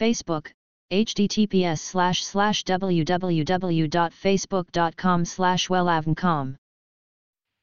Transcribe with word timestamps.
Facebook, 0.00 0.42
https 0.90 1.74
slash 1.74 2.22
slash 2.22 2.64
www.facebook.com 2.64 5.24
slash 5.24 5.70
wellavncom. 5.70 6.52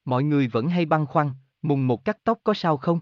Mọi 0.04 0.24
người 0.24 0.48
vẫn 0.48 0.68
hay 0.68 0.86
băn 0.86 1.06
khoăn, 1.06 1.30
mùng 1.62 1.86
một 1.86 2.04
cắt 2.04 2.18
tóc 2.24 2.38
có 2.44 2.54
sao 2.54 2.76
không? 2.76 3.00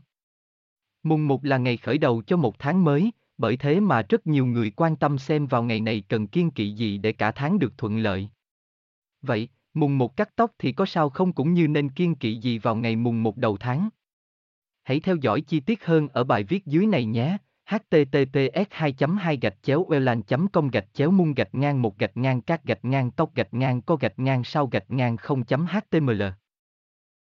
Mùng 1.03 1.29
một 1.29 1.45
là 1.45 1.59
ngày 1.59 1.77
khởi 1.77 1.99
đầu 1.99 2.23
cho 2.27 2.37
một 2.37 2.59
tháng 2.59 2.85
mới, 2.85 3.13
bởi 3.39 3.57
thế 3.57 3.81
mà 3.81 4.03
rất 4.09 4.27
nhiều 4.27 4.47
người 4.47 4.71
quan 4.71 4.97
tâm 4.97 5.19
xem 5.19 5.47
vào 5.47 5.63
ngày 5.63 5.81
này 5.81 6.03
cần 6.09 6.27
kiên 6.27 6.51
kỵ 6.51 6.71
gì 6.71 6.99
để 6.99 7.13
cả 7.13 7.33
tháng 7.33 7.59
được 7.59 7.79
thuận 7.79 7.99
lợi. 7.99 8.29
Vậy, 9.23 9.49
mùng 9.75 9.99
một 9.99 10.17
cắt 10.17 10.31
tóc 10.37 10.53
thì 10.59 10.73
có 10.73 10.87
sao 10.87 11.11
không 11.11 11.33
cũng 11.33 11.55
như 11.55 11.69
nên 11.69 11.89
kiên 11.89 12.15
kỵ 12.15 12.37
gì 12.37 12.59
vào 12.59 12.77
ngày 12.77 12.97
mùng 12.97 13.23
một 13.23 13.37
đầu 13.37 13.57
tháng? 13.57 13.89
Hãy 14.83 15.01
theo 15.01 15.17
dõi 15.17 15.41
chi 15.41 15.61
tiết 15.61 15.85
hơn 15.85 16.09
ở 16.09 16.25
bài 16.25 16.45
viết 16.45 16.67
dưới 16.67 16.87
này 16.87 17.05
nhé 17.05 17.39
https 17.67 18.67
2 18.71 18.93
2 19.19 19.37
gạch 19.37 19.55
chéo 19.63 19.87
welan 19.89 20.23
com 20.53 20.71
gạch 20.71 20.95
chéo 20.95 21.11
mung 21.11 21.35
gạch 21.35 21.55
ngang 21.55 21.83
một 21.83 21.99
gạch 21.99 22.17
ngang 22.17 22.41
các 22.41 22.65
gạch 22.65 22.85
ngang 22.85 23.11
tóc 23.11 23.35
gạch 23.35 23.55
ngang 23.55 23.83
co 23.83 23.97
gạch 23.97 24.19
ngang 24.19 24.45
sau 24.45 24.67
gạch 24.67 24.91
ngang 24.91 25.17
0 25.17 25.67
html 25.67 26.23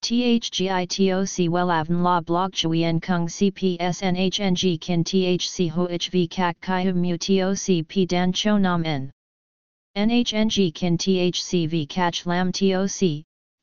THGITOC 0.02 1.50
Welavn 1.50 2.03
La 2.03 2.22
Blog 2.22 2.52
Chuyen 2.53 3.00
Kung 3.00 3.25
CPSNHNG 3.25 4.78
Kin 4.81 5.03
THC 5.03 5.72
HOHV 5.72 6.28
Kak 6.30 6.61
Kai 6.61 6.94
Mu 6.94 7.17
TOC 7.17 7.88
P 7.89 8.06
Dan 8.09 8.31
Cho 8.33 8.58
Nam 8.58 8.83
N 8.83 9.11
NHNG 9.97 10.73
Kin 10.73 10.97
THCV 10.97 11.89
Catch 11.89 12.28
Lam 12.28 12.52
TOC 12.52 13.23